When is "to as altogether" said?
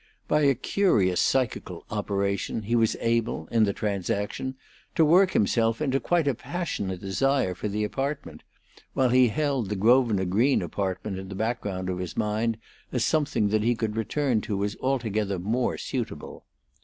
14.41-15.37